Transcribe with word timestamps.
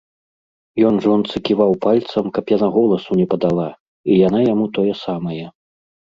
Ён 0.87 0.95
жонцы 1.05 1.35
ківаў 1.49 1.71
пальцам, 1.85 2.25
каб 2.39 2.45
яна 2.55 2.71
голасу 2.79 3.11
не 3.21 3.27
падала, 3.35 3.67
і 4.09 4.19
яна 4.27 4.39
яму 4.51 4.65
тое 4.81 4.93
самае. 5.05 5.41